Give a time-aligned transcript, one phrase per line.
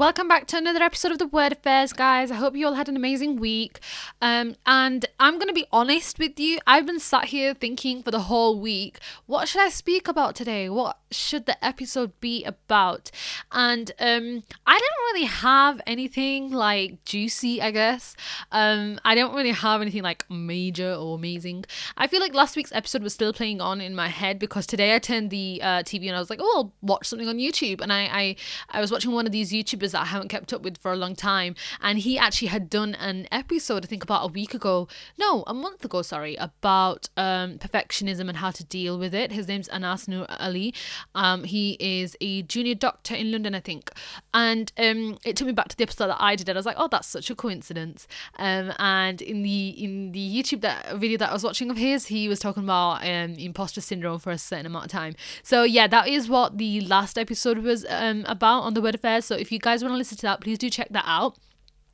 [0.00, 2.30] Welcome back to another episode of the Word Affairs, guys.
[2.30, 3.80] I hope you all had an amazing week.
[4.22, 6.58] Um, and I'm going to be honest with you.
[6.66, 10.70] I've been sat here thinking for the whole week, what should I speak about today?
[10.70, 13.10] What should the episode be about?
[13.52, 18.16] And um, I didn't really have anything like juicy, I guess.
[18.52, 21.66] Um, I don't really have anything like major or amazing.
[21.98, 24.94] I feel like last week's episode was still playing on in my head because today
[24.94, 27.82] I turned the uh, TV and I was like, oh, I'll watch something on YouTube.
[27.82, 28.36] And I, I,
[28.70, 30.96] I was watching one of these YouTubers that I haven't kept up with for a
[30.96, 31.54] long time.
[31.80, 35.54] And he actually had done an episode, I think about a week ago, no, a
[35.54, 39.32] month ago, sorry, about um, perfectionism and how to deal with it.
[39.32, 40.74] His name's Anas Noor Ali.
[41.14, 43.90] Um, he is a junior doctor in London, I think.
[44.32, 46.48] And um, it took me back to the episode that I did.
[46.48, 48.06] And I was like, oh, that's such a coincidence.
[48.38, 52.06] Um, and in the in the YouTube that video that I was watching of his,
[52.06, 55.14] he was talking about um, imposter syndrome for a certain amount of time.
[55.42, 59.24] So yeah, that is what the last episode was um, about on the Word Affairs.
[59.24, 61.36] So if you guys want to listen to that, please do check that out.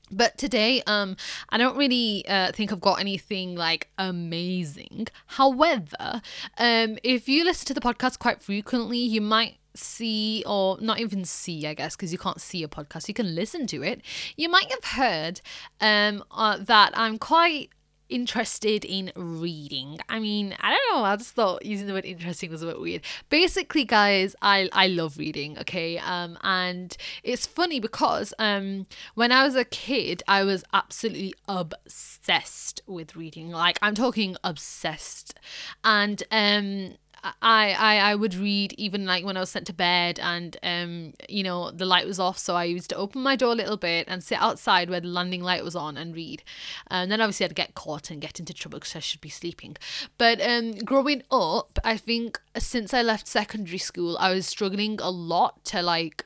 [0.08, 1.16] But today um
[1.48, 5.08] i don't really uh, think i've got anything like amazing.
[5.26, 6.22] However
[6.58, 11.24] um if you listen to the podcast quite frequently you might see or not even
[11.24, 14.00] see i guess because you can't see a podcast you can listen to it.
[14.36, 15.40] You might have heard
[15.80, 17.70] um uh, that i'm quite
[18.08, 19.98] interested in reading.
[20.08, 21.04] I mean, I don't know.
[21.04, 23.02] I just thought using the word interesting was a bit weird.
[23.28, 25.58] Basically, guys, I I love reading.
[25.58, 31.34] Okay, um, and it's funny because um, when I was a kid, I was absolutely
[31.48, 33.50] obsessed with reading.
[33.50, 35.38] Like I'm talking obsessed,
[35.84, 36.96] and um
[37.42, 41.12] I, I I would read even like when I was sent to bed and um
[41.28, 43.76] you know the light was off so I used to open my door a little
[43.76, 46.42] bit and sit outside where the landing light was on and read.
[46.88, 49.76] And then obviously I'd get caught and get into trouble because I should be sleeping.
[50.18, 55.10] But um growing up I think since I left secondary school I was struggling a
[55.10, 56.24] lot to like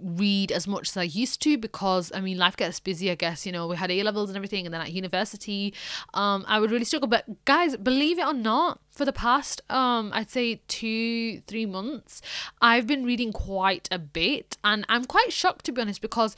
[0.00, 3.46] read as much as I used to because I mean life gets busy I guess
[3.46, 5.72] you know we had A levels and everything and then at university
[6.12, 7.08] um I would really struggle.
[7.08, 12.22] But guys believe it or not for the past um I'd say 2 3 months
[12.60, 16.36] I've been reading quite a bit and I'm quite shocked to be honest because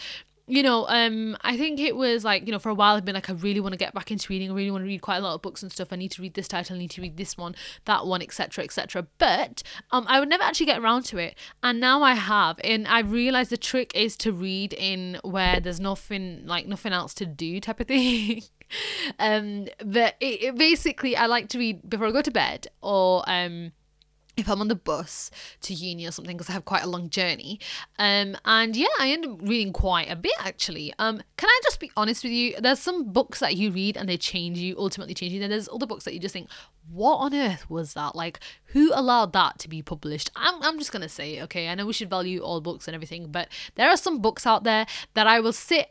[0.48, 3.16] you know, um, I think it was like, you know, for a while I've been
[3.16, 4.50] like, I really want to get back into reading.
[4.50, 5.92] I really want to read quite a lot of books and stuff.
[5.92, 8.62] I need to read this title, I need to read this one, that one, etc.,
[8.62, 9.06] etc.
[9.18, 12.86] But um, I would never actually get around to it, and now I have, and
[12.86, 17.26] I've realized the trick is to read in where there's nothing like nothing else to
[17.26, 18.42] do, type of thing.
[19.18, 23.24] um, but it, it basically I like to read before I go to bed or
[23.26, 23.72] um
[24.36, 25.30] if I'm on the bus
[25.62, 27.58] to uni or something because I have quite a long journey.
[27.98, 30.92] Um, and yeah, I end up reading quite a bit actually.
[30.98, 32.54] Um, can I just be honest with you?
[32.58, 35.40] There's some books that you read and they change you, ultimately change you.
[35.40, 36.48] Then there's other books that you just think,
[36.92, 38.14] what on earth was that?
[38.14, 40.30] Like, who allowed that to be published?
[40.36, 43.28] I'm, I'm just gonna say, okay, I know we should value all books and everything,
[43.32, 45.90] but there are some books out there that I will sit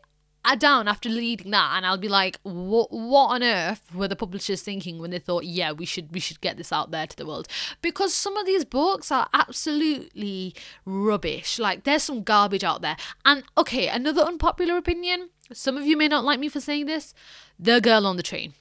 [0.53, 4.61] down after reading that and I'll be like what what on earth were the publishers
[4.61, 7.25] thinking when they thought yeah we should we should get this out there to the
[7.25, 7.47] world?
[7.81, 10.53] Because some of these books are absolutely
[10.85, 11.57] rubbish.
[11.57, 12.97] Like there's some garbage out there.
[13.25, 17.13] And okay another unpopular opinion some of you may not like me for saying this
[17.57, 18.53] the girl on the train.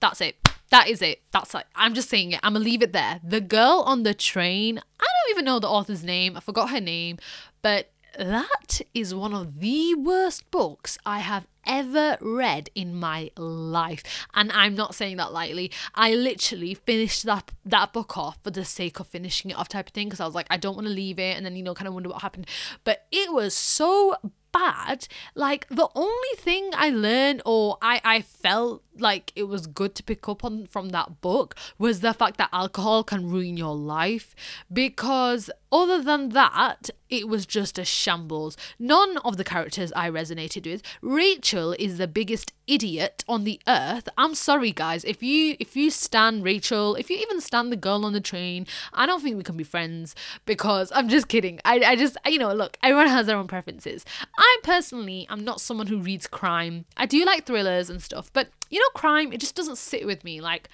[0.00, 0.36] That's it.
[0.70, 1.22] That is it.
[1.30, 2.40] That's like I'm just saying it.
[2.42, 3.20] I'm gonna leave it there.
[3.22, 6.36] The girl on the train I don't even know the author's name.
[6.36, 7.18] I forgot her name.
[7.60, 14.02] But that is one of the worst books I have ever read in my life.
[14.34, 15.70] And i'm not saying that lightly.
[15.94, 19.88] I literally finished that that book off for the sake of finishing it off type
[19.88, 21.62] of thing because i was like i don't want to leave it and then you
[21.62, 22.46] know kind of wonder what happened.
[22.84, 24.16] But it was so
[24.52, 29.94] bad like the only thing i learned or i i felt like it was good
[29.94, 33.74] to pick up on from that book was the fact that alcohol can ruin your
[33.74, 34.34] life.
[34.72, 38.56] Because other than that it was just a shambles.
[38.78, 40.82] None of the characters i resonated with.
[41.02, 44.08] Rachel is the biggest idiot on the earth.
[44.16, 45.04] I'm sorry guys.
[45.04, 48.66] If you if you stand rachel if you even stand the girl on the train
[48.92, 50.14] i don't think we can be friends.
[50.46, 51.60] Because i'm just kidding.
[51.64, 54.04] I, I just you know look everyone has their own preferences
[54.42, 58.48] i personally am not someone who reads crime i do like thrillers and stuff but
[58.72, 60.40] you know, crime, it just doesn't sit with me.
[60.40, 60.68] Like,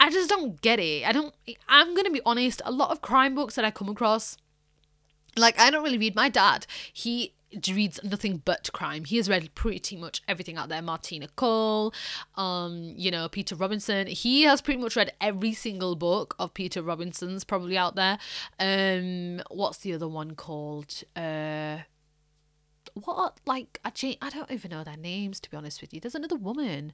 [0.00, 1.06] I just don't get it.
[1.06, 1.34] I don't,
[1.68, 4.36] I'm to be honest, a lot of crime books that I come across,
[5.36, 6.16] like, I don't really read.
[6.16, 7.32] My dad, he
[7.72, 9.04] reads nothing but crime.
[9.04, 10.82] He has read pretty much everything out there.
[10.82, 11.94] Martina Cole,
[12.36, 14.08] um, you know, Peter Robinson.
[14.08, 18.18] He has pretty much read every single book of Peter Robinson's probably out there.
[18.58, 21.04] Um, what's the other one called?
[21.14, 21.78] Uh
[23.00, 23.90] what like I
[24.22, 26.00] I don't even know their names to be honest with you.
[26.00, 26.92] There's another woman.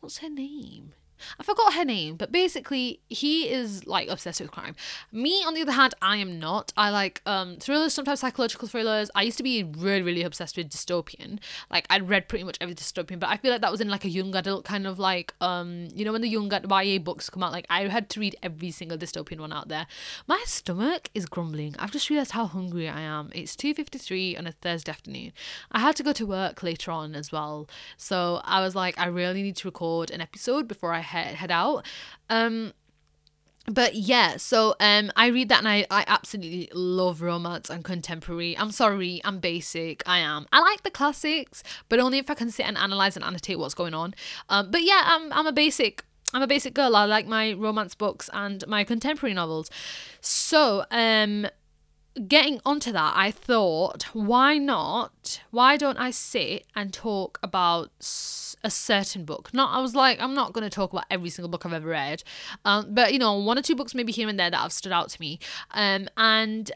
[0.00, 0.94] What's her name?
[1.38, 4.74] I forgot her name, but basically he is like obsessed with crime.
[5.12, 6.72] Me, on the other hand, I am not.
[6.76, 9.10] I like um thrillers, sometimes psychological thrillers.
[9.14, 11.38] I used to be really, really obsessed with dystopian.
[11.70, 14.04] Like I'd read pretty much every dystopian, but I feel like that was in like
[14.04, 17.30] a young adult kind of like um you know when the young adult YA books
[17.30, 19.86] come out, like I had to read every single dystopian one out there.
[20.26, 21.74] My stomach is grumbling.
[21.78, 23.30] I've just realized how hungry I am.
[23.34, 25.32] It's two fifty three on a Thursday afternoon.
[25.72, 29.06] I had to go to work later on as well, so I was like, I
[29.06, 31.84] really need to record an episode before I head head out.
[32.30, 32.72] Um,
[33.70, 38.56] but yeah, so um, I read that and I, I absolutely love romance and contemporary.
[38.56, 40.02] I'm sorry, I'm basic.
[40.06, 40.46] I am.
[40.52, 43.74] I like the classics, but only if I can sit and analyze and annotate what's
[43.74, 44.14] going on.
[44.48, 46.04] Um, but yeah, I'm I'm a basic.
[46.32, 46.94] I'm a basic girl.
[46.94, 49.70] I like my romance books and my contemporary novels.
[50.20, 51.46] So, um,
[52.26, 55.40] getting onto that, I thought, why not?
[55.50, 57.90] Why don't I sit and talk about
[58.64, 59.52] a certain book?
[59.52, 61.88] Not, I was like, I'm not going to talk about every single book I've ever
[61.88, 62.22] read,
[62.64, 64.92] um, but you know, one or two books maybe here and there that have stood
[64.92, 65.38] out to me.
[65.72, 66.70] Um, and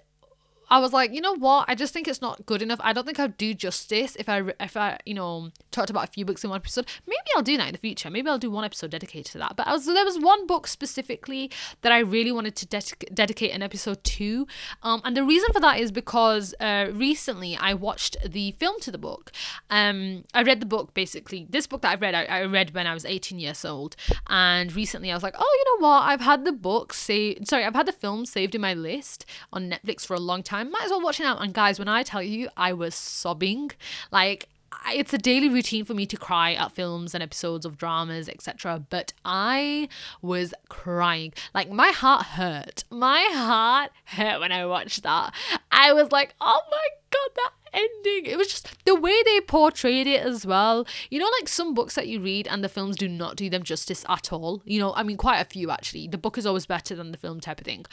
[0.72, 1.66] I was like, you know what?
[1.68, 2.80] I just think it's not good enough.
[2.82, 6.10] I don't think I'd do justice if I if I you know talked about a
[6.10, 6.86] few books in one episode.
[7.06, 8.08] Maybe I'll do that in the future.
[8.08, 9.54] Maybe I'll do one episode dedicated to that.
[9.54, 11.50] But I was there was one book specifically
[11.82, 14.46] that I really wanted to de- dedicate an episode to,
[14.82, 18.90] um, and the reason for that is because uh, recently I watched the film to
[18.90, 19.30] the book.
[19.68, 21.46] Um, I read the book basically.
[21.50, 23.94] This book that I read, I, I read when I was 18 years old,
[24.28, 26.04] and recently I was like, oh, you know what?
[26.04, 27.46] I've had the book saved.
[27.46, 30.61] Sorry, I've had the film saved in my list on Netflix for a long time
[30.64, 31.42] might as well watch it out.
[31.42, 33.70] And guys, when I tell you, I was sobbing.
[34.10, 34.48] Like,
[34.88, 38.84] it's a daily routine for me to cry at films and episodes of dramas, etc.
[38.90, 39.88] But I
[40.20, 41.32] was crying.
[41.54, 42.84] Like, my heart hurt.
[42.90, 45.34] My heart hurt when I watched that.
[45.70, 48.26] I was like, oh my god, that ending.
[48.26, 50.86] It was just the way they portrayed it as well.
[51.10, 53.62] You know, like some books that you read and the films do not do them
[53.62, 54.62] justice at all.
[54.64, 56.08] You know, I mean, quite a few actually.
[56.08, 57.86] The book is always better than the film type of thing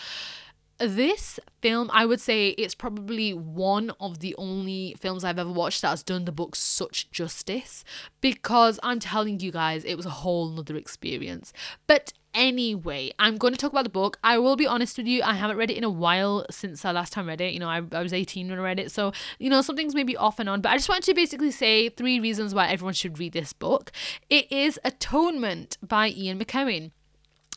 [0.79, 5.81] this film, I would say it's probably one of the only films I've ever watched
[5.81, 7.83] that has done the book such justice
[8.21, 11.53] because I'm telling you guys, it was a whole nother experience.
[11.87, 14.17] But anyway, I'm going to talk about the book.
[14.23, 16.91] I will be honest with you, I haven't read it in a while since I
[16.91, 17.53] last time read it.
[17.53, 19.95] You know, I, I was 18 when I read it, so, you know, some things
[19.95, 22.67] may be off and on, but I just wanted to basically say three reasons why
[22.67, 23.91] everyone should read this book.
[24.29, 26.91] It is Atonement by Ian McEwan.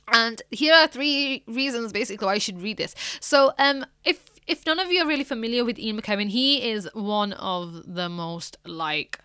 [0.09, 2.95] And here are three reasons basically why you should read this.
[3.21, 6.89] So, um, if if none of you are really familiar with Ian McEwan, he is
[6.95, 9.21] one of the most like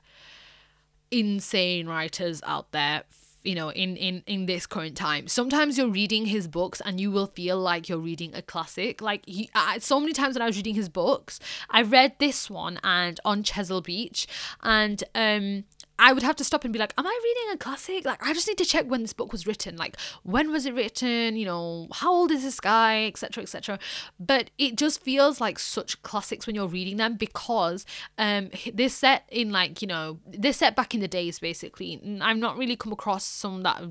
[1.10, 3.04] insane writers out there
[3.48, 5.28] you know in in in this current time.
[5.28, 9.02] Sometimes you're reading his books and you will feel like you're reading a classic.
[9.02, 11.40] Like he uh, so many times when i was reading his books
[11.70, 14.28] i read this one and on chesil beach.
[14.62, 15.64] And um
[16.00, 18.06] I would have to stop and be like, Am I reading a classic?
[18.06, 19.78] Like, I just need to check when this book was written.
[19.78, 21.36] Like, when was it written?
[21.36, 23.80] You know, how old is this guy, etc., etc.
[24.20, 27.86] But it just feels like such classics when you're reading them because
[28.18, 32.02] um, they're set in like you know they're set back in the days basically.
[32.22, 33.84] I've not really come across some that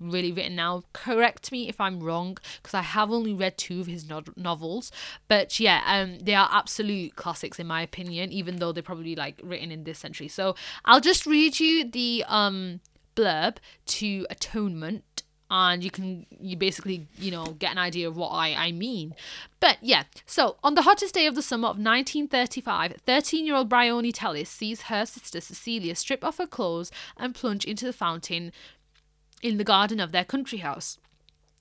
[0.00, 0.84] really written now.
[0.92, 4.90] Correct me if I'm wrong, because I have only read two of his no- novels.
[5.28, 9.40] But yeah, um, they are absolute classics in my opinion, even though they're probably like
[9.42, 10.28] written in this century.
[10.28, 10.54] So
[10.84, 12.80] I'll just read you the um
[13.16, 13.56] blurb
[13.86, 18.54] to Atonement and you can you basically you know get an idea of what I,
[18.54, 19.14] I mean
[19.60, 23.68] but yeah so on the hottest day of the summer of 1935 13 year old
[23.68, 28.52] briony tallis sees her sister cecilia strip off her clothes and plunge into the fountain
[29.42, 30.98] in the garden of their country house.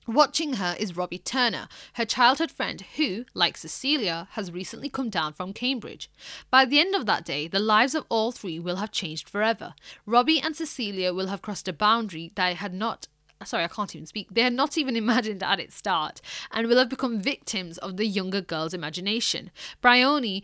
[0.08, 5.34] Watching her is Robbie Turner, her childhood friend who, like Cecilia, has recently come down
[5.34, 6.10] from Cambridge.
[6.50, 9.74] By the end of that day, the lives of all three will have changed forever.
[10.06, 13.10] Robbie and Cecilia will have crossed a boundary they had not
[13.46, 14.30] sorry, I can't even speak.
[14.32, 18.08] They had not even imagined at its start, and will have become victims of the
[18.08, 19.52] younger girl's imagination.
[19.82, 20.42] Bryony,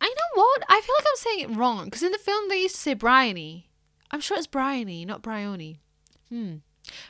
[0.00, 0.62] I know what?
[0.68, 2.94] I feel like I'm saying it wrong because in the film they used to say
[2.94, 3.70] Bryony.
[4.10, 5.80] I'm sure it's Bryony, not Bryony.
[6.28, 6.56] Hmm.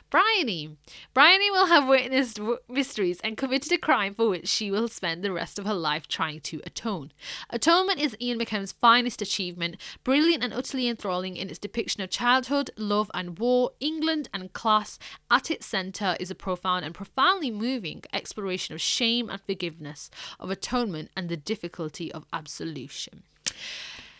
[0.09, 0.77] Bryony.
[1.13, 5.23] Bryony will have witnessed w- mysteries and committed a crime for which she will spend
[5.23, 7.11] the rest of her life trying to atone.
[7.49, 12.71] Atonement is Ian McEwan's finest achievement, brilliant and utterly enthralling in its depiction of childhood,
[12.77, 14.97] love and war, England and class.
[15.29, 20.49] At its centre is a profound and profoundly moving exploration of shame and forgiveness, of
[20.49, 23.23] atonement and the difficulty of absolution.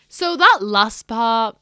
[0.08, 1.58] So that last part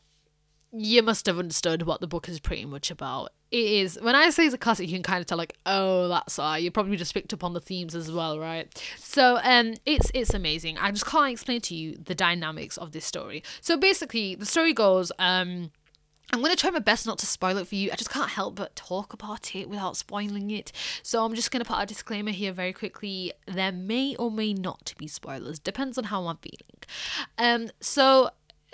[0.77, 3.31] you must have understood what the book is pretty much about.
[3.51, 6.09] It is when I say it's a classic, you can kind of tell like, oh,
[6.09, 6.59] that's why.
[6.59, 8.69] You probably just picked up on the themes as well, right?
[8.99, 10.77] So um, it's it's amazing.
[10.79, 13.45] I just can't explain to you the dynamics of this story.
[13.61, 15.71] So basically, the story goes um
[16.33, 17.93] I'm going to try my best not to spoil it for you.
[17.93, 20.73] I just can't help but talk about it without spoiling it.
[21.03, 23.33] So I'm just going to put a disclaimer here very quickly.
[23.47, 26.59] There may or may not be spoilers, depends on how I'm feeling.
[27.39, 28.31] Um, so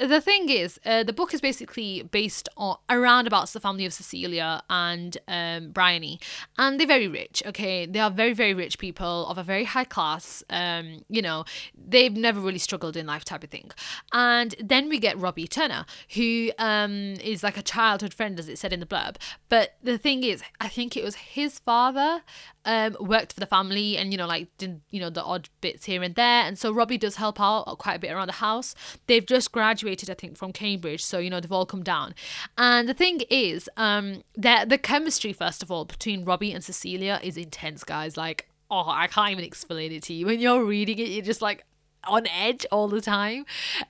[0.07, 3.92] the thing is, uh, the book is basically based on around about the family of
[3.92, 6.21] Cecilia and um, Bryony,
[6.59, 7.42] and they're very rich.
[7.47, 10.42] Okay, they are very very rich people of a very high class.
[10.50, 13.71] Um, you know, they've never really struggled in life, type of thing.
[14.12, 18.59] And then we get Robbie Turner, who um, is like a childhood friend, as it
[18.59, 19.16] said in the blurb.
[19.49, 22.23] But the thing is, I think it was his father
[22.64, 25.87] um, worked for the family and you know like did you know the odd bits
[25.87, 26.45] here and there.
[26.45, 28.75] And so Robbie does help out quite a bit around the house.
[29.07, 31.05] They've just graduated I think from Cambridge.
[31.05, 32.14] So you know they've all come down.
[32.59, 37.21] And the thing is um that the chemistry first of all between Robbie and Cecilia
[37.23, 38.17] is intense guys.
[38.17, 40.26] Like oh I can't even explain it to you.
[40.26, 41.64] When you're reading it you're just like
[42.04, 43.45] on edge all the time.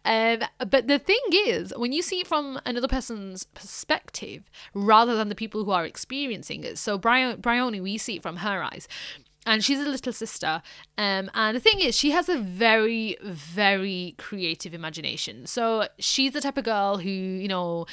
[0.05, 5.29] Um, but the thing is, when you see it from another person's perspective rather than
[5.29, 8.89] the people who are experiencing it, so Brian, Bryony, we see it from her eyes.
[9.47, 10.61] And she's a little sister.
[10.99, 15.47] Um, and the thing is, she has a very, very creative imagination.
[15.47, 17.87] So she's the type of girl who, you know,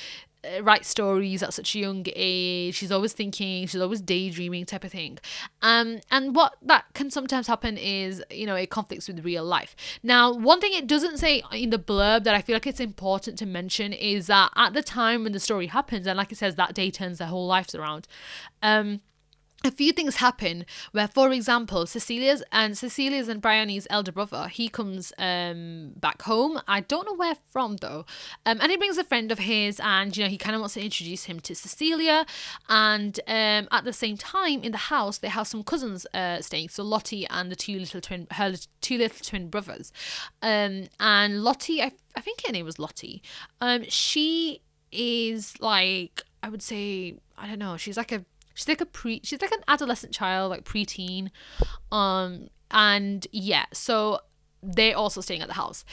[0.62, 2.75] write stories at such a young age.
[2.75, 5.20] She's always thinking, she's always daydreaming type of thing.
[5.62, 9.75] Um, and what that can sometimes happen is, you know, it conflicts with real life.
[10.03, 13.38] Now, one thing it doesn't say in the blurb that I feel like it's important
[13.39, 16.56] to mention is that at the time when the story happens, and like it says,
[16.56, 18.08] that day turns their whole lives around.
[18.62, 19.01] Um,
[19.63, 24.69] a few things happen where, for example, Cecilia's and Cecilia's and Bryony's elder brother, he
[24.69, 26.59] comes um back home.
[26.67, 28.05] I don't know where from though.
[28.45, 30.75] Um, and he brings a friend of his, and you know he kind of wants
[30.75, 32.25] to introduce him to Cecilia.
[32.69, 36.69] And um, at the same time, in the house, they have some cousins uh staying.
[36.69, 39.91] So Lottie and the two little twin, her two little twin brothers.
[40.41, 43.23] Um, and Lottie, I I think her name was Lottie.
[43.59, 44.61] Um, she
[44.91, 47.75] is like I would say I don't know.
[47.77, 48.23] She's like a
[48.57, 51.29] she's like a pre she's like an adolescent child like preteen.
[51.91, 54.19] Um and yeah so
[54.63, 55.85] they're also staying at the house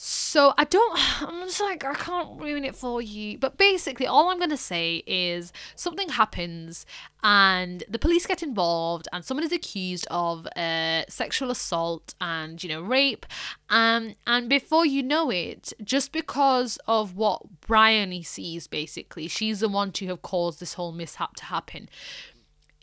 [0.00, 0.96] so I don't,
[1.28, 3.36] I'm just like, I can't ruin it for you.
[3.36, 6.86] But basically, all I'm going to say is something happens
[7.24, 12.68] and the police get involved and someone is accused of uh, sexual assault and, you
[12.68, 13.26] know, rape.
[13.70, 19.68] Um, and before you know it, just because of what Bryony sees, basically, she's the
[19.68, 21.88] one to have caused this whole mishap to happen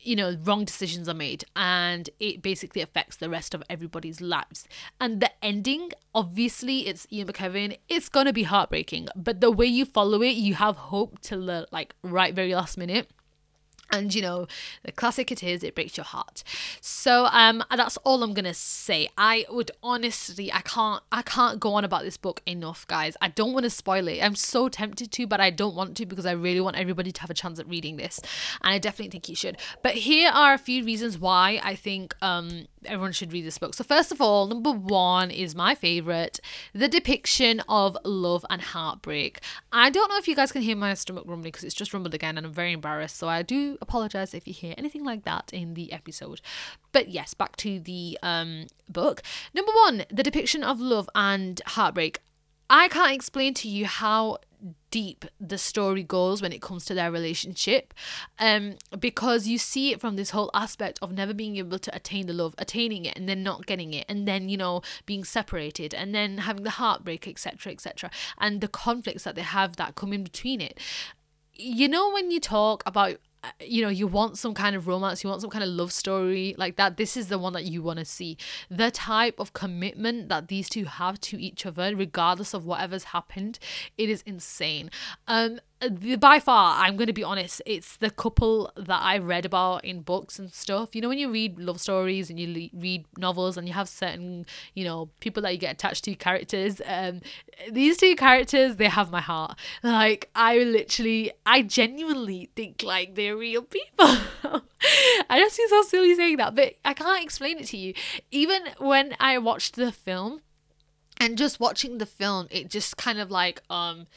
[0.06, 4.68] you know, wrong decisions are made and it basically affects the rest of everybody's lives.
[5.00, 7.78] And the ending, obviously, it's Ian McEwan.
[7.90, 11.68] It's gonna be heartbreaking, but the way you follow it, you have hope till the
[11.72, 13.10] like right very last minute
[13.92, 14.48] and you know
[14.84, 16.44] the classic it is it breaks your heart
[16.82, 21.74] so um that's all i'm gonna say i would honestly i can't i can't go
[21.74, 25.12] on about this book enough guys i don't want to spoil it i'm so tempted
[25.12, 27.60] to but i don't want to because i really want everybody to have a chance
[27.60, 28.20] at reading this
[28.62, 32.15] and i definitely think you should but here are a few reasons why i think
[32.22, 33.74] um everyone should read this book.
[33.74, 36.39] So, first of all, number one is my favorite
[36.74, 39.42] the depiction of love and heartbreak.
[39.72, 42.13] I don't know if you guys can hear my stomach rumbling because it's just rumbled
[42.13, 43.18] again and I'm very embarrassed.
[43.18, 43.42] So, I
[43.82, 46.41] apologize if you hear anything like that in the episode.
[46.91, 49.22] But yes, back to the um, book.
[49.53, 52.20] Number one, the depiction of love and heartbreak.
[52.70, 54.39] I can't explain to you how
[54.89, 57.94] deep the story goes when it comes to their relationship
[58.39, 62.25] um because you see it from this whole aspect of never being able to attain
[62.25, 65.94] the love attaining it and then not getting it and then you know being separated
[65.94, 70.13] and then having the heartbreak etc etc and the conflicts that they have that come
[70.13, 70.79] in between it
[71.53, 73.17] you know when you talk about
[73.60, 76.56] you know you want some kind of romance you want some kind of love story
[76.58, 78.38] like that this is the one that you want to see.
[78.70, 83.60] The type of commitment that these two have to each other regardless of whatever's happened
[83.98, 84.90] it is insane.
[85.28, 89.84] Um by far i'm going to be honest it's the couple that i read about
[89.84, 90.96] in books and stuff.
[90.96, 93.89] You know when you read love stories and you le- read novels and you have
[93.89, 97.22] certain you know people that you get attached to characters um
[97.72, 99.58] these two characters they have my heart.
[99.84, 104.18] Like i literally i genuinely think like they're real people.
[105.30, 107.94] I just feel so silly saying that but i can't explain it to you.
[108.32, 110.42] Even when i watched the film
[111.18, 114.08] and just watching the film it just kind of like um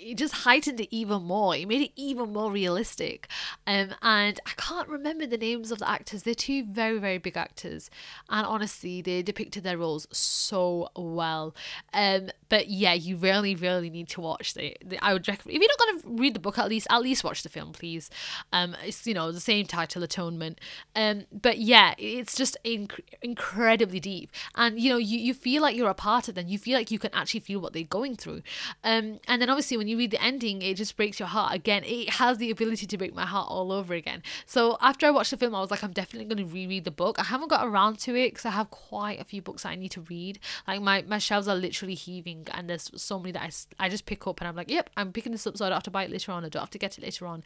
[0.00, 1.54] it just heightened it even more.
[1.54, 3.28] It made it even more realistic.
[3.66, 6.22] Um, and I can't remember the names of the actors.
[6.22, 7.90] They're two very, very big actors.
[8.28, 11.54] And honestly, they depicted their roles so well.
[11.92, 15.62] Um, but yeah, you really, really need to watch the, the I would recommend if
[15.62, 18.10] you're not gonna read the book, at least at least watch the film, please.
[18.52, 20.60] Um, it's you know the same title, Atonement.
[20.96, 25.76] Um, but yeah, it's just inc- incredibly deep, and you know you you feel like
[25.76, 26.48] you're a part of them.
[26.48, 28.42] You feel like you can actually feel what they're going through.
[28.82, 31.82] Um, and then obviously when you read the ending, it just breaks your heart again.
[31.84, 34.22] It has the ability to break my heart all over again.
[34.46, 36.90] So after I watched the film, I was like, I'm definitely going to reread the
[36.90, 37.18] book.
[37.18, 39.74] I haven't got around to it because I have quite a few books that I
[39.74, 40.38] need to read.
[40.66, 44.06] Like my, my shelves are literally heaving, and there's so many that I, I just
[44.06, 45.90] pick up and I'm like, yep, I'm picking this up so I don't have to
[45.90, 46.44] buy it later on.
[46.44, 47.42] I don't have to get it later on.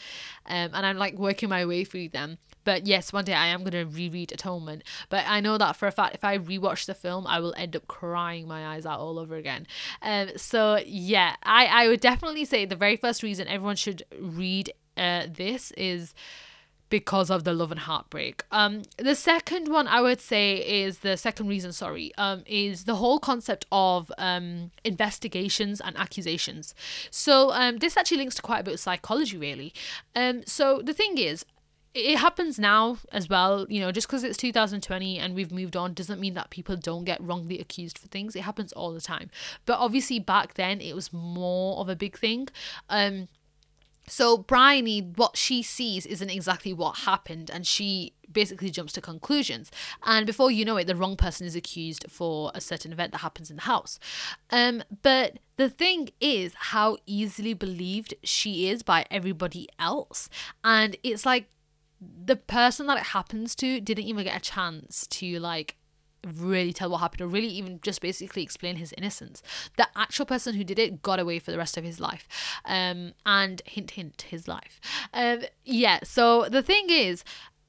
[0.47, 2.39] Um, and I'm like working my way through them.
[2.65, 4.83] But yes, one day I am going to reread Atonement.
[5.11, 7.77] But I know that for a fact, if I rewatch the film, I will end
[7.77, 9.67] up crying my eyes out all over again.
[10.03, 14.73] Um, so yeah, I, I would definitely say the very first reason everyone should read
[14.97, 16.15] uh, this is
[16.91, 18.45] because of the love and heartbreak.
[18.53, 22.95] Um, the second one I would say is the second reason, sorry, um, is the
[22.97, 26.75] whole concept of um, investigations and accusations.
[27.11, 29.73] So um, this actually links to quite a bit of psychology, really.
[30.15, 31.45] Um, so the thing is,
[31.95, 35.95] it happens now as well you know just because it's 2020 and we've moved on
[35.95, 39.31] doesn't mean that people don't get wrongly accused for things it happens all the time
[39.65, 42.49] but obviously back then it was more of a big thing
[42.89, 43.29] um
[44.07, 49.71] so Bryony, what she sees isn't exactly what happened, and she basically jumps to conclusions.
[50.03, 53.19] And before you know it, the wrong person is accused for a certain event that
[53.19, 53.99] happens in the house.
[54.51, 60.29] Um, but the thing is how easily believed she is by everybody else,
[60.63, 61.49] and it's like
[62.25, 65.77] the person that it happens to didn't even get a chance to like
[66.39, 69.43] really tell what happened or really even just basically explain his innocence.
[69.77, 72.27] The actual person who did it got away for the rest of his life.
[72.65, 74.81] Um, and hint, hint, his life.
[75.13, 77.25] Um, yeah, so the thing is,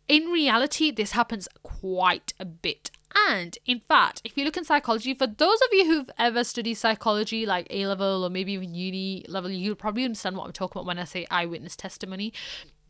[0.08, 2.92] in reality, this happens quite a bit.
[3.30, 6.76] And in fact, if you look in psychology, for those of you who've ever studied
[6.76, 10.80] psychology, like A level or maybe even uni level, you'll probably understand what I'm talking
[10.80, 12.34] about when I say eyewitness testimony.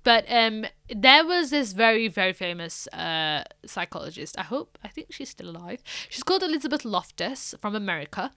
[0.06, 4.38] But um, there was this very, very famous uh, psychologist.
[4.38, 5.82] I hope, I think she's still alive.
[6.10, 8.32] She's called Elizabeth Loftus from America.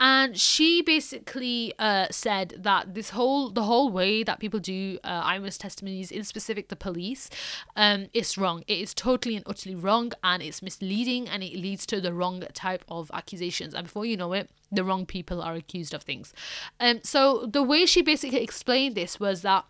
[0.00, 5.08] And she basically uh, said that this whole, the whole way that people do uh,
[5.08, 7.28] eyewitness testimonies, in specific the police,
[7.76, 8.64] um, is wrong.
[8.66, 12.42] It is totally and utterly wrong and it's misleading and it leads to the wrong
[12.54, 13.74] type of accusations.
[13.74, 16.32] And before you know it, the wrong people are accused of things.
[16.78, 19.66] Um, so the way she basically explained this was that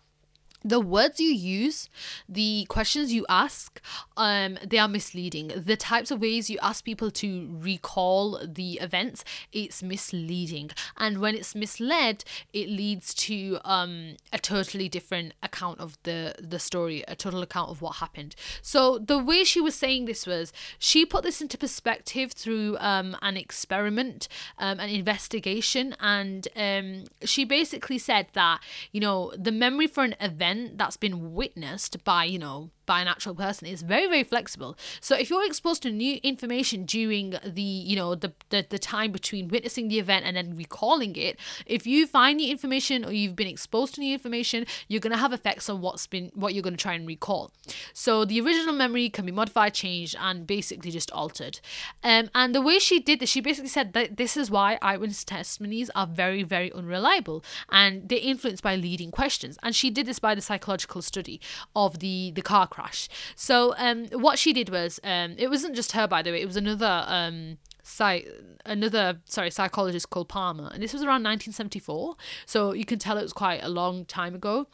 [0.63, 1.89] the words you use
[2.29, 3.81] the questions you ask
[4.17, 5.51] um they are misleading.
[5.55, 10.71] The types of ways you ask people to recall the events it's misleading.
[10.97, 16.59] And when it's misled it leads to um a totally different account of the the
[16.59, 18.35] story a total account of what happened.
[18.61, 23.17] So the way she was saying this was she put this into perspective through um
[23.21, 24.27] an experiment
[24.59, 28.59] um an investigation and um she basically said that
[28.91, 33.01] you know the memory for an event event that's been witnessed by, you know, by
[33.01, 34.77] an actual person is very very flexible.
[34.99, 39.11] So if you're exposed to new information during the you know the, the the time
[39.11, 43.35] between witnessing the event and then recalling it if you find new information or you've
[43.35, 46.63] been exposed to new information you're going to have effects on what's been what you're
[46.63, 47.51] going to try and recall.
[47.93, 51.59] So the original memory can be modified changed and basically just altered.
[52.03, 55.23] Um, and the way she did this she basically said that this is why eyewitness
[55.23, 59.57] testimonies are very very unreliable and they're influenced by leading questions.
[59.63, 61.39] And she did this by the psychological study
[61.75, 63.07] of the the car crash.
[63.35, 66.41] So um, what she did was um, it wasn't just her, by the way.
[66.41, 68.27] It was another um, site
[68.65, 72.15] another sorry psychologist called Palmer, and this was around 1974.
[72.47, 74.67] So you can tell it was quite a long time ago.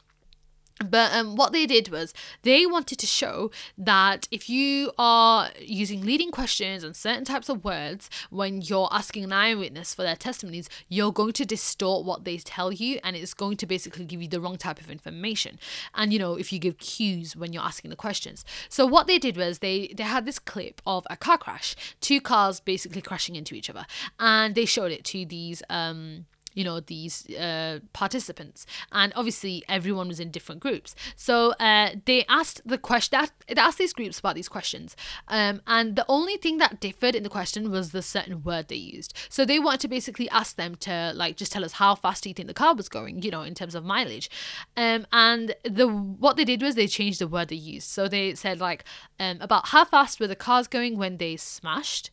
[0.86, 2.14] But um, what they did was
[2.44, 7.64] they wanted to show that if you are using leading questions and certain types of
[7.64, 12.38] words when you're asking an eyewitness for their testimonies, you're going to distort what they
[12.38, 15.60] tell you and it's going to basically give you the wrong type of information.
[15.96, 18.46] And you know, if you give cues when you're asking the questions.
[18.70, 22.22] So what they did was they they had this clip of a car crash, two
[22.22, 23.86] cars basically crashing into each other,
[24.20, 26.26] and they showed it to these um
[26.58, 28.66] you know these uh, participants.
[28.92, 30.96] And obviously everyone was in different groups.
[31.16, 34.96] So uh, they asked the question they asked these groups about these questions.
[35.28, 38.76] Um, and the only thing that differed in the question was the certain word they
[38.76, 39.14] used.
[39.30, 42.30] So they wanted to basically ask them to like just tell us how fast do
[42.30, 44.30] you think the car was going you know in terms of mileage.
[44.76, 47.88] Um, and the what they did was they changed the word they used.
[47.88, 48.84] So they said like
[49.20, 52.10] um, about how fast were the cars going when they smashed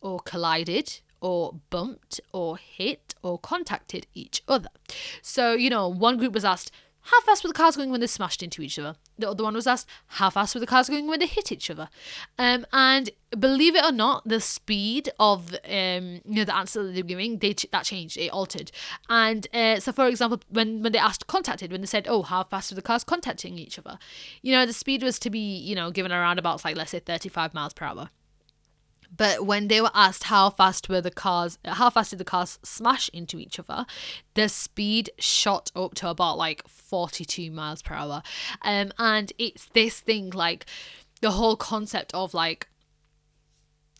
[0.00, 4.70] or collided or bumped or hit or contacted each other.
[5.22, 6.70] So, you know, one group was asked,
[7.06, 8.96] how fast were the cars going when they smashed into each other?
[9.16, 11.70] The other one was asked, how fast were the cars going when they hit each
[11.70, 11.88] other?
[12.36, 16.94] Um, and believe it or not, the speed of um, you know the answer that
[16.94, 18.72] they were giving, they ch- that changed, it altered.
[19.08, 22.42] And uh, so, for example, when when they asked contacted, when they said, oh, how
[22.42, 24.00] fast were the cars contacting each other?
[24.42, 26.98] You know, the speed was to be you know given around about like let's say
[26.98, 28.10] thirty five miles per hour.
[29.14, 32.58] But when they were asked how fast were the cars, how fast did the cars
[32.62, 33.86] smash into each other,
[34.34, 38.22] the speed shot up to about like 42 miles per hour.
[38.62, 40.66] Um, and it's this thing like
[41.20, 42.68] the whole concept of like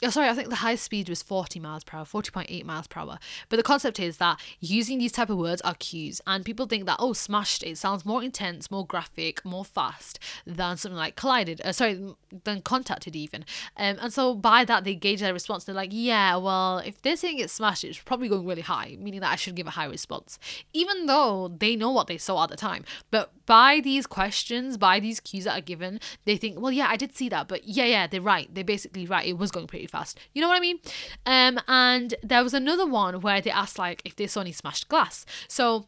[0.02, 3.00] Oh, sorry, I think the highest speed was 40 miles per hour, 40.8 miles per
[3.00, 3.18] hour.
[3.48, 6.84] But the concept is that using these type of words are cues, and people think
[6.84, 11.62] that oh, smashed it sounds more intense, more graphic, more fast than something like collided.
[11.64, 13.46] Uh, sorry, than contacted even.
[13.78, 15.64] Um, and so by that they gauge their response.
[15.64, 19.20] They're like, yeah, well, if they're saying it's smashed, it's probably going really high, meaning
[19.20, 20.38] that I should give a high response,
[20.74, 22.84] even though they know what they saw at the time.
[23.10, 26.96] But by these questions, by these cues that are given, they think, well, yeah, I
[26.96, 28.52] did see that, but yeah, yeah, they're right.
[28.52, 29.26] They're basically right.
[29.26, 30.18] It was going pretty fast.
[30.34, 30.78] You know what I mean?
[31.24, 34.88] Um, and there was another one where they asked like if they saw any smashed
[34.88, 35.24] glass.
[35.48, 35.86] So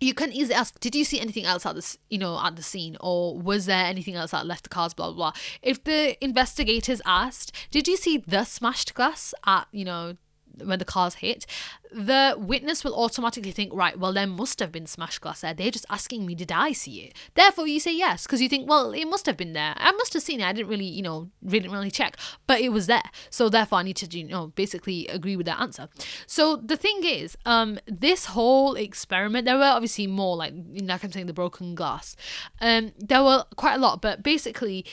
[0.00, 2.62] you can easily ask, did you see anything else at this, you know, at the
[2.62, 4.94] scene, or was there anything else that left the cars?
[4.94, 5.32] Blah blah.
[5.32, 5.32] blah.
[5.62, 10.16] If the investigators asked, did you see the smashed glass at, you know,
[10.62, 11.46] when the cars hit,
[11.92, 15.52] the witness will automatically think, right, well, there must have been smashed glass there.
[15.52, 17.16] They're just asking me, did I see it?
[17.34, 19.74] Therefore, you say yes, because you think, well, it must have been there.
[19.76, 20.46] I must have seen it.
[20.46, 23.02] I didn't really, you know, didn't really check, but it was there.
[23.30, 25.88] So therefore, I need to, you know, basically agree with that answer.
[26.26, 31.10] So the thing is, um, this whole experiment, there were obviously more, like, like I'm
[31.10, 32.14] saying, the broken glass.
[32.60, 34.84] Um, there were quite a lot, but basically,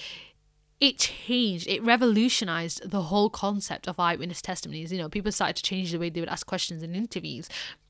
[0.80, 4.92] it changed, it revolutionized the whole concept of eyewitness testimonies.
[4.92, 7.50] You know, people started to change the way they would ask questions in interviews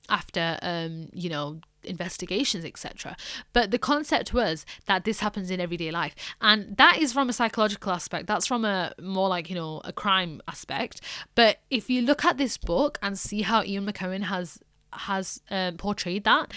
[0.09, 3.17] after, um, you know, investigations, etc.
[3.51, 6.15] But the concept was that this happens in everyday life.
[6.39, 8.27] And that is from a psychological aspect.
[8.27, 11.01] That's from a more like, you know, a crime aspect.
[11.35, 14.59] But if you look at this book and see how Ian McEwan has
[14.93, 16.51] has um, portrayed that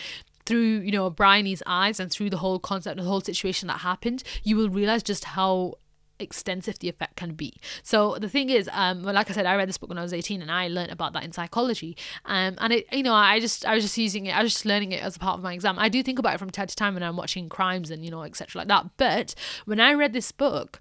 [0.46, 4.22] through you know Bryony's eyes and through the whole concept the whole situation that happened
[4.44, 5.74] you will realize just how
[6.20, 7.54] extensive the effect can be.
[7.82, 10.02] So the thing is, um, well, like I said, I read this book when I
[10.02, 11.96] was 18 and I learned about that in psychology.
[12.24, 14.64] Um, and it, you know, I just, I was just using it, I was just
[14.64, 15.78] learning it as a part of my exam.
[15.78, 18.10] I do think about it from time to time when I'm watching crimes and, you
[18.10, 18.60] know, etc.
[18.60, 18.86] like that.
[18.96, 20.80] But when I read this book,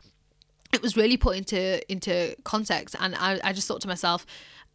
[0.73, 2.95] it was really put into, into context.
[2.99, 4.25] And I, I just thought to myself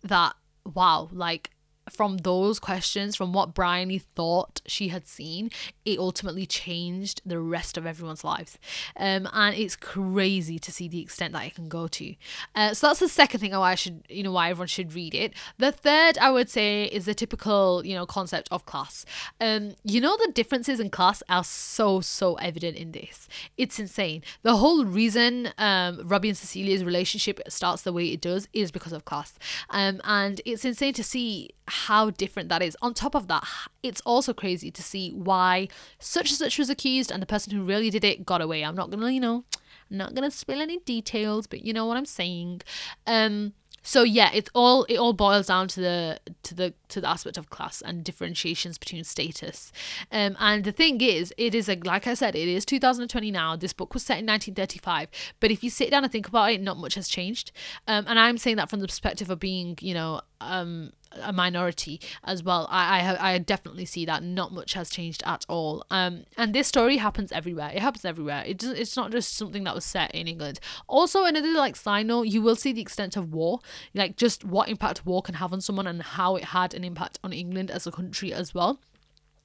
[0.02, 0.34] that,
[0.74, 1.50] wow, like
[1.90, 5.50] from those questions, from what Bryony thought she had seen,
[5.84, 8.58] it ultimately changed the rest of everyone's lives.
[8.96, 12.14] Um, and it's crazy to see the extent that it can go to.
[12.54, 15.14] Uh, so that's the second thing why I should, you know, why everyone should read
[15.14, 15.34] it.
[15.58, 19.04] The third, I would say, is the typical, you know, concept of class.
[19.40, 23.28] Um, you know, the differences in class are so, so evident in this.
[23.56, 24.22] It's insane.
[24.42, 28.92] The whole reason um, Robbie and Cecilia's relationship starts the way it does is because
[28.92, 29.34] of class.
[29.70, 32.76] Um, and it's insane to see how different that is.
[32.82, 33.44] On top of that,
[33.82, 37.62] it's also crazy to see why such and such was accused and the person who
[37.62, 38.64] really did it got away.
[38.64, 39.44] I'm not gonna, you know,
[39.90, 42.62] I'm not gonna spill any details, but you know what I'm saying.
[43.06, 43.54] Um,
[43.86, 47.36] so yeah it's all it all boils down to the to the to the aspect
[47.36, 49.70] of class and differentiations between status
[50.10, 53.54] um and the thing is it is a like i said it is 2020 now
[53.54, 56.62] this book was set in 1935 but if you sit down and think about it
[56.62, 57.52] not much has changed
[57.86, 62.00] um and i'm saying that from the perspective of being you know um a minority
[62.24, 62.66] as well.
[62.70, 65.84] I I, I definitely see that not much has changed at all.
[65.90, 67.70] Um, and this story happens everywhere.
[67.72, 68.42] It happens everywhere.
[68.46, 70.60] It does, it's not just something that was set in England.
[70.88, 73.60] Also, another like side note, you will see the extent of war,
[73.94, 77.18] like just what impact war can have on someone and how it had an impact
[77.22, 78.80] on England as a country as well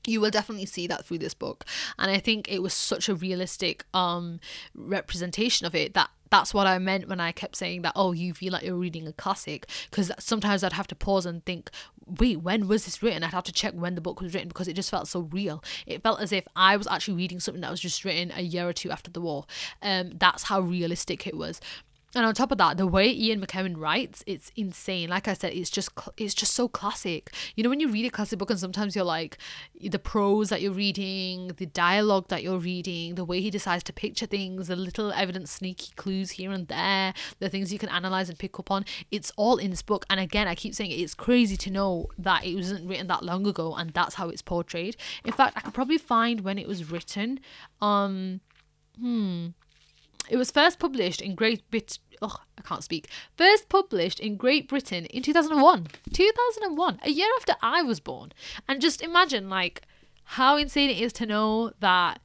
[0.07, 1.65] you will definitely see that through this book
[1.97, 4.39] and i think it was such a realistic um
[4.73, 8.33] representation of it that that's what I meant when I kept saying that, oh, you
[8.33, 9.67] feel like you're reading a classic.
[9.89, 11.69] Because sometimes I'd have to pause and think,
[12.05, 13.23] wait, when was this written?
[13.23, 15.63] I'd have to check when the book was written because it just felt so real.
[15.85, 18.67] It felt as if I was actually reading something that was just written a year
[18.67, 19.45] or two after the war.
[19.81, 21.61] Um, that's how realistic it was
[22.15, 25.09] and on top of that the way ian mcewan writes it's insane.
[25.09, 27.31] Like i said it's just it's just so classic.
[27.55, 29.37] You know when you read a classic book and sometimes you're like
[29.79, 33.93] the prose that you're reading the dialogue that you're reading the way he decides to
[33.93, 38.29] picture things the little evident sneaky clues here and there the things you can analyze
[38.29, 40.05] and pick up on it's all in this book.
[40.09, 43.45] And again i keep saying it's crazy to know that it wasn't written that long
[43.45, 44.95] ago and that's how it's portrayed.
[45.23, 47.39] In fact i could probably find when it was written
[47.81, 48.41] um
[48.99, 49.47] hmm
[50.29, 52.01] it was first published in Great Britain.
[52.21, 53.07] Oh, I can't speak.
[53.37, 55.87] First published in Great Britain in 2001.
[56.13, 58.31] 2001, a year after I was born.
[58.67, 59.83] And just imagine, like,
[60.23, 62.21] how insane it is to know that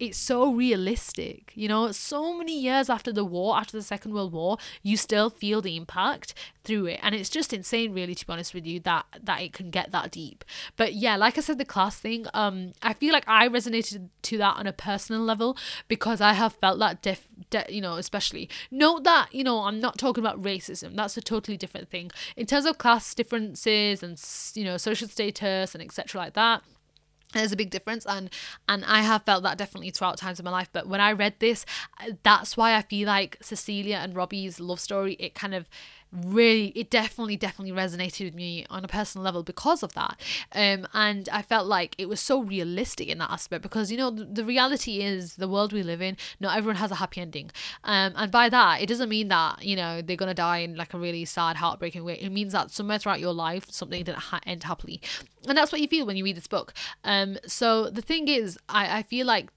[0.00, 1.52] it's so realistic.
[1.54, 5.28] You know, so many years after the war, after the Second World War, you still
[5.28, 6.32] feel the impact
[6.64, 7.00] through it.
[7.02, 9.92] And it's just insane, really, to be honest with you, that that it can get
[9.92, 10.44] that deep.
[10.76, 14.38] But yeah, like I said, the class thing, um, I feel like I resonated to
[14.38, 18.48] that on a personal level because I have felt that def, de- you know, especially.
[18.70, 20.96] Note that, you know, I'm not talking about racism.
[20.96, 22.10] That's a totally different thing.
[22.36, 24.18] In terms of class differences and
[24.54, 26.18] you know, social status and etc.
[26.18, 26.62] like that
[27.32, 28.30] there's a big difference and
[28.68, 31.34] and i have felt that definitely throughout times of my life but when i read
[31.38, 31.64] this
[32.00, 35.68] uh, that's why i feel like cecilia and robbie's love story it kind of
[36.12, 40.20] really it definitely definitely resonated with me on a personal level because of that.
[40.52, 44.10] Um and i felt like it was so realistic in that aspect because you know
[44.10, 47.50] the, the reality is the world we live in not everyone has a happy ending.
[47.84, 50.94] Um and by that it doesn't mean that you know they're gonna die in like
[50.94, 52.14] a really sad heartbreaking way.
[52.14, 55.00] It means that somewhere throughout your life something didn't ha- end happily.
[55.46, 56.72] And that's what you feel when you read this book.
[57.04, 59.50] Um so the thing is i i feel like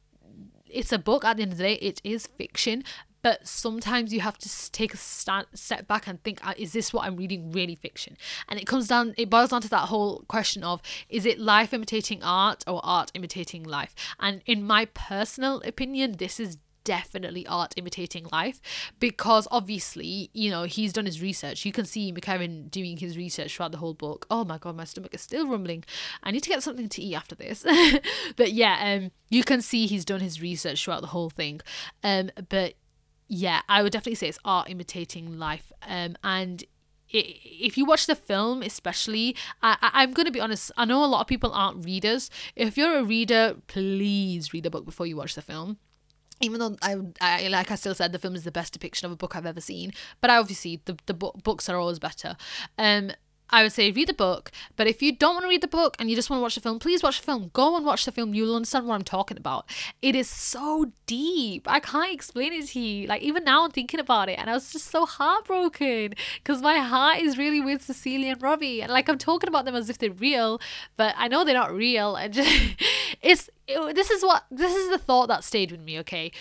[0.70, 1.76] it's a book at the end of the day.
[1.76, 2.84] It is fiction
[3.24, 6.94] but sometimes you have to take a stand, step back and think uh, is this
[6.94, 8.16] what i'm reading really fiction?
[8.48, 11.74] And it comes down it boils down to that whole question of is it life
[11.74, 13.96] imitating art or art imitating life?
[14.20, 18.60] And in my personal opinion this is definitely art imitating life
[19.00, 21.66] because obviously you know he's done his research.
[21.66, 24.26] You can see McEwan doing his research throughout the whole book.
[24.30, 25.86] Oh my god my stomach is still rumbling.
[26.22, 27.66] I need to get something to eat after this.
[28.36, 31.62] But yeah um you can see he's done his research throughout the whole thing.
[32.04, 32.74] Um but
[33.28, 35.72] yeah, I would definitely say it's art imitating life.
[35.88, 36.64] Um, and
[37.10, 41.04] if you watch the film, especially, I, I, am going to be honest, I know
[41.04, 42.30] a lot of people aren't readers.
[42.56, 45.78] If you're a reader, please read the book before you watch the film
[46.42, 49.12] even though I, I like I still said the film is the best depiction of
[49.12, 52.36] a book I've ever seen, but obviously the the book, books are always better.
[52.78, 53.12] Um,
[53.54, 55.96] I would say read the book, but if you don't want to read the book
[56.00, 57.52] and you just want to watch the film, please watch the film.
[57.54, 58.34] Go and watch the film.
[58.34, 59.70] You'll understand what I'm talking about.
[60.02, 61.70] It is so deep.
[61.70, 63.06] I can't explain it to you.
[63.06, 66.80] Like, even now I'm thinking about it and I was just so heartbroken because my
[66.80, 68.82] heart is really with Cecilia and Robbie.
[68.82, 70.60] And like, I'm talking about them as if they're real,
[70.98, 72.18] but I know they're not real.
[72.24, 72.50] And just,
[73.22, 76.32] it's, it, this is what, this is the thought that stayed with me, okay?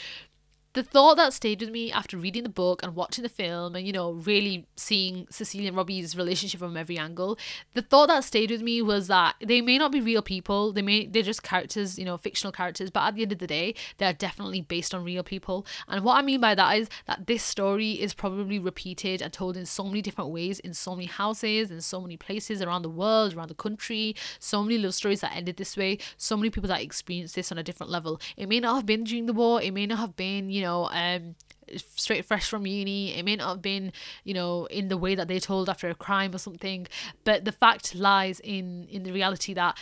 [0.75, 3.87] The thought that stayed with me after reading the book and watching the film and
[3.87, 7.39] you know really seeing Cecilia and Robbie's relationship from every angle
[7.75, 10.73] the thought that stayed with me was that they may not be real people.
[10.73, 13.47] They may they're just characters you know fictional characters but at the end of the
[13.47, 15.67] day they're definitely based on real people.
[15.89, 19.57] And what I mean by that is that this story is probably repeated and told
[19.57, 22.89] in so many different ways in so many houses in so many places around the
[22.89, 26.69] world around the country so many love stories that ended this way so many people
[26.69, 28.21] that experienced this on a different level.
[28.37, 30.89] It may not have been during the war it may not have been you know,
[30.91, 31.35] um,
[31.77, 33.15] straight fresh from uni.
[33.15, 33.93] It may not have been,
[34.25, 36.87] you know, in the way that they told after a crime or something.
[37.25, 39.77] But the fact lies in in the reality that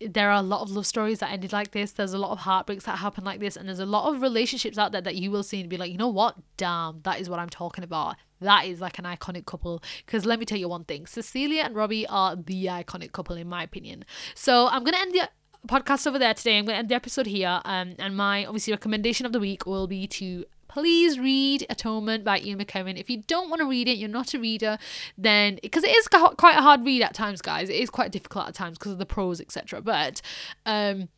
[0.00, 1.92] there are a lot of love stories that ended like this.
[1.92, 4.78] There's a lot of heartbreaks that happen like this, and there's a lot of relationships
[4.78, 6.36] out there that you will see and be like, you know what?
[6.56, 8.16] Damn, that is what I'm talking about.
[8.40, 9.82] That is like an iconic couple.
[10.06, 13.48] Because let me tell you one thing Cecilia and Robbie are the iconic couple, in
[13.48, 14.04] my opinion.
[14.34, 15.28] So I'm going to end the
[15.66, 16.58] podcast over there today.
[16.58, 17.60] I'm going to end the episode here.
[17.64, 22.38] Um, and my obviously recommendation of the week will be to please read Atonement by
[22.38, 22.98] Ian McEwan.
[22.98, 24.78] If you don't want to read it, you're not a reader,
[25.18, 27.68] then because it is quite a hard read at times, guys.
[27.68, 29.82] It is quite difficult at times because of the prose, etc.
[29.82, 30.22] But
[30.66, 31.08] um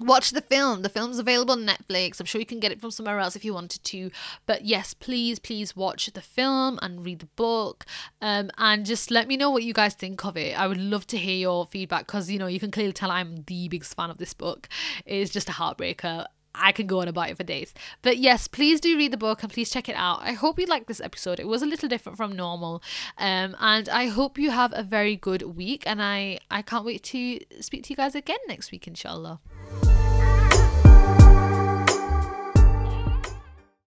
[0.00, 0.82] watch the film.
[0.82, 2.20] The film's available on netflix.
[2.20, 4.10] I'm sure you can get it from somewhere else if you wanted to.
[4.46, 7.84] But yes please please watch the film and read the book.
[8.20, 10.58] Um, and just let me know what you guys think of it.
[10.58, 13.44] I would love to hear your feedback because you know you can clearly tell i'm
[13.46, 14.68] the biggest fan of this book.
[15.06, 17.74] It's just a heartbreaker I can go on about it for days.
[18.02, 20.20] But yes, please do read the book and please check it out.
[20.22, 21.40] I hope you liked this episode.
[21.40, 22.82] It was a little different from normal.
[23.18, 25.82] Um, and I hope you have a very good week.
[25.86, 29.40] And I, I can't wait to speak to you guys again next week, inshallah.